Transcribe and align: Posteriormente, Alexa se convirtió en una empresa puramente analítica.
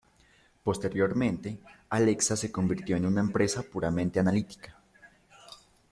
Posteriormente, 0.63 1.59
Alexa 1.89 2.35
se 2.35 2.51
convirtió 2.51 2.97
en 2.97 3.05
una 3.05 3.21
empresa 3.21 3.61
puramente 3.61 4.19
analítica. 4.19 4.81